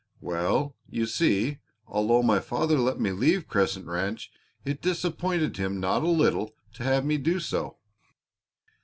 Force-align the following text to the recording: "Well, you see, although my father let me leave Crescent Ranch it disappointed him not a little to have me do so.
"Well, 0.19 0.75
you 0.89 1.05
see, 1.05 1.59
although 1.85 2.23
my 2.23 2.39
father 2.39 2.79
let 2.79 2.99
me 2.99 3.11
leave 3.11 3.47
Crescent 3.47 3.85
Ranch 3.85 4.31
it 4.65 4.81
disappointed 4.81 5.57
him 5.57 5.79
not 5.79 6.01
a 6.01 6.07
little 6.07 6.55
to 6.73 6.83
have 6.83 7.05
me 7.05 7.19
do 7.19 7.39
so. 7.39 7.77